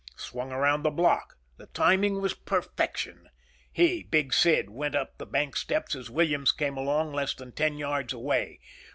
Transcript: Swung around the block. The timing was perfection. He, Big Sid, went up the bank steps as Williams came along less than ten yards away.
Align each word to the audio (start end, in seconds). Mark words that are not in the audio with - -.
Swung 0.15 0.51
around 0.51 0.81
the 0.81 0.89
block. 0.89 1.37
The 1.57 1.67
timing 1.67 2.21
was 2.21 2.33
perfection. 2.33 3.29
He, 3.71 4.01
Big 4.01 4.33
Sid, 4.33 4.67
went 4.71 4.95
up 4.95 5.19
the 5.19 5.27
bank 5.27 5.55
steps 5.55 5.93
as 5.93 6.09
Williams 6.09 6.51
came 6.51 6.75
along 6.75 7.13
less 7.13 7.35
than 7.35 7.51
ten 7.51 7.77
yards 7.77 8.11
away. 8.11 8.59